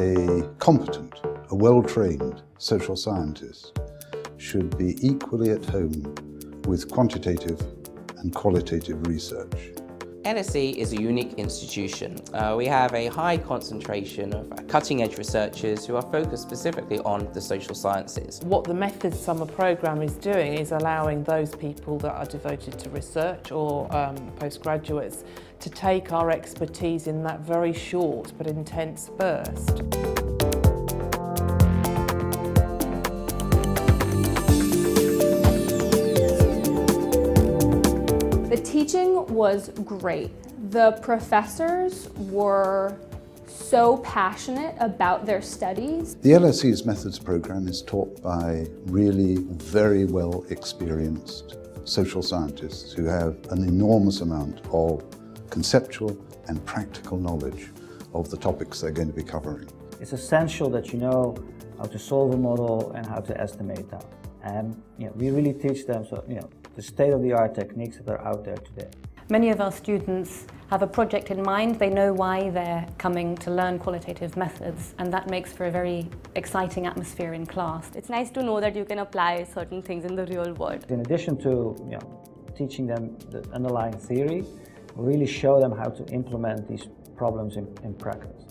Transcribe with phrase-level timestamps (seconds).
[0.00, 3.78] a competent, a well trained social scientist
[4.38, 6.14] should be equally at home
[6.66, 7.60] with quantitative
[8.18, 9.79] and qualitative research.
[10.24, 12.20] LSE is a unique institution.
[12.34, 17.32] Uh, we have a high concentration of cutting edge researchers who are focused specifically on
[17.32, 18.38] the social sciences.
[18.44, 22.90] What the Methods Summer Programme is doing is allowing those people that are devoted to
[22.90, 25.24] research or um, postgraduates
[25.60, 30.19] to take our expertise in that very short but intense burst.
[38.60, 40.30] Teaching was great.
[40.70, 42.98] The professors were
[43.46, 46.16] so passionate about their studies.
[46.16, 53.36] The LSE's Methods program is taught by really very well experienced social scientists who have
[53.50, 55.04] an enormous amount of
[55.50, 57.68] conceptual and practical knowledge
[58.14, 59.68] of the topics they're going to be covering.
[60.00, 61.36] It's essential that you know
[61.78, 64.06] how to solve a model and how to estimate that.
[64.42, 66.48] And you know, we really teach them so, you know,
[66.80, 68.88] the state-of-the-art techniques that are out there today.
[69.28, 71.78] Many of our students have a project in mind.
[71.78, 76.08] They know why they're coming to learn qualitative methods, and that makes for a very
[76.36, 77.90] exciting atmosphere in class.
[77.94, 80.86] It's nice to know that you can apply certain things in the real world.
[80.88, 82.06] In addition to you know,
[82.56, 84.42] teaching them the underlying theory,
[84.96, 88.46] we really show them how to implement these problems in, in practice.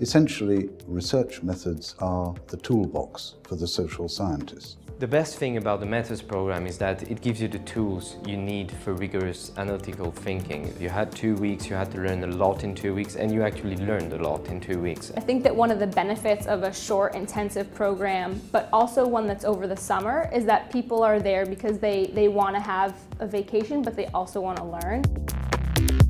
[0.00, 4.78] Essentially, research methods are the toolbox for the social scientist.
[4.98, 8.36] The best thing about the Methods program is that it gives you the tools you
[8.36, 10.74] need for rigorous analytical thinking.
[10.80, 13.44] You had two weeks, you had to learn a lot in two weeks, and you
[13.44, 15.12] actually learned a lot in two weeks.
[15.16, 19.28] I think that one of the benefits of a short, intensive program, but also one
[19.28, 22.98] that's over the summer, is that people are there because they, they want to have
[23.20, 26.07] a vacation, but they also want to learn.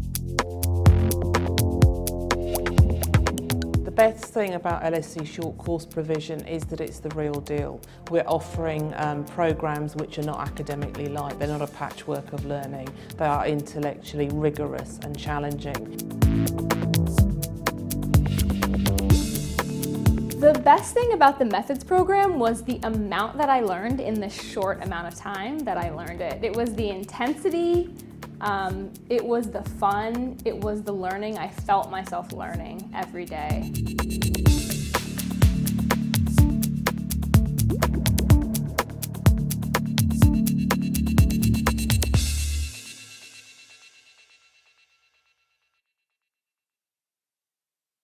[3.98, 7.80] Best thing about LSE short course provision is that it's the real deal.
[8.12, 12.88] We're offering um, programs which are not academically light, they're not a patchwork of learning,
[13.16, 15.96] they are intellectually rigorous and challenging.
[20.38, 24.30] The best thing about the methods program was the amount that I learned in the
[24.30, 26.44] short amount of time that I learned it.
[26.44, 27.92] It was the intensity,
[28.40, 31.38] um, it was the fun, it was the learning.
[31.38, 33.72] I felt myself learning every day.